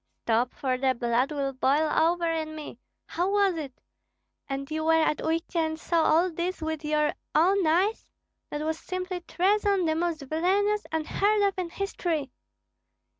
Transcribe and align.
"Stop, 0.25 0.55
for 0.55 0.79
the 0.79 0.95
blood 0.95 1.31
will 1.31 1.53
boil 1.53 1.87
over 1.95 2.25
in 2.25 2.55
me! 2.55 2.79
How 3.05 3.29
was 3.29 3.55
it? 3.55 3.79
And 4.49 4.71
you 4.71 4.83
were 4.83 4.93
at 4.99 5.19
Uistsie 5.21 5.57
and 5.59 5.79
saw 5.79 6.01
all 6.05 6.31
this 6.31 6.59
with 6.59 6.83
your 6.83 7.13
own 7.35 7.67
eyes? 7.67 8.09
That 8.49 8.61
was 8.65 8.79
simply 8.79 9.19
treason 9.21 9.85
the 9.85 9.93
most 9.93 10.23
villanous, 10.23 10.87
unheard 10.91 11.43
of 11.43 11.53
in 11.59 11.69
history." 11.69 12.31